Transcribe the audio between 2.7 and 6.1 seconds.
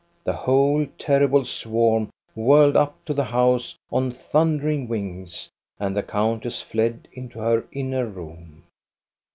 up to the house on thundering wings, and the